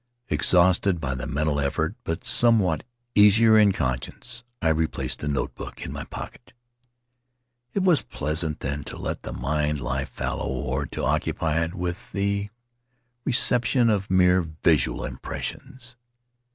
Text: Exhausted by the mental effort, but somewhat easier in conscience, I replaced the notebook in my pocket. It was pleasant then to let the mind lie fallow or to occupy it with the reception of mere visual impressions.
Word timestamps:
Exhausted 0.29 0.99
by 0.99 1.13
the 1.13 1.27
mental 1.27 1.59
effort, 1.59 1.93
but 2.03 2.25
somewhat 2.25 2.83
easier 3.13 3.55
in 3.55 3.71
conscience, 3.71 4.43
I 4.59 4.69
replaced 4.69 5.19
the 5.19 5.27
notebook 5.27 5.85
in 5.85 5.91
my 5.93 6.05
pocket. 6.05 6.53
It 7.75 7.83
was 7.83 8.01
pleasant 8.01 8.61
then 8.61 8.83
to 8.85 8.97
let 8.97 9.21
the 9.21 9.31
mind 9.31 9.79
lie 9.79 10.05
fallow 10.05 10.47
or 10.49 10.87
to 10.87 11.05
occupy 11.05 11.63
it 11.63 11.75
with 11.75 12.13
the 12.13 12.49
reception 13.25 13.91
of 13.91 14.09
mere 14.09 14.41
visual 14.41 15.05
impressions. 15.05 15.95